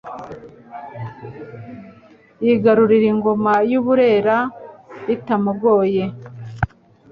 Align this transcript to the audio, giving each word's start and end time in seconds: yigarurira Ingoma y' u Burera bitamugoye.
yigarurira 2.43 3.07
Ingoma 3.13 3.53
y' 3.71 3.77
u 3.79 3.81
Burera 3.85 4.37
bitamugoye. 5.05 6.03